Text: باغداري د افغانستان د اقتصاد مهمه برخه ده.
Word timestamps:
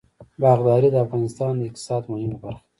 باغداري 0.41 0.89
د 0.91 0.95
افغانستان 1.05 1.51
د 1.57 1.61
اقتصاد 1.69 2.03
مهمه 2.11 2.37
برخه 2.43 2.59
ده. 2.63 2.63